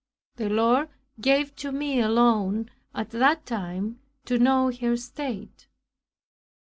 The 0.37 0.49
Lord 0.49 0.89
gave 1.19 1.55
to 1.57 1.71
me 1.71 1.99
alone 1.99 2.71
at 2.95 3.11
that 3.11 3.45
time 3.45 3.99
to 4.25 4.39
know 4.39 4.71
her 4.71 4.97
state. 4.97 5.67